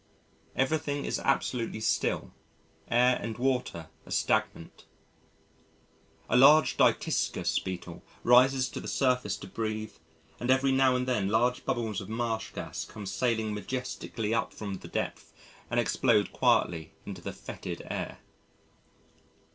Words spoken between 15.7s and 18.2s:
explode quietly into the fetid air.